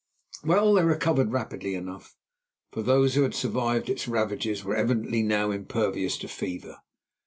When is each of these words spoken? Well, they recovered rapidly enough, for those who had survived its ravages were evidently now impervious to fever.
Well, 0.43 0.73
they 0.73 0.83
recovered 0.83 1.31
rapidly 1.31 1.75
enough, 1.75 2.15
for 2.71 2.81
those 2.81 3.13
who 3.13 3.21
had 3.21 3.35
survived 3.35 3.87
its 3.87 4.07
ravages 4.07 4.63
were 4.63 4.73
evidently 4.75 5.21
now 5.21 5.51
impervious 5.51 6.17
to 6.17 6.27
fever. 6.27 6.79